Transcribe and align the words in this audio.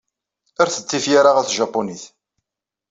Rret-d 0.65 0.85
tifyar-a 0.89 1.31
ɣer 1.33 1.45
tjapunit. 1.47 2.03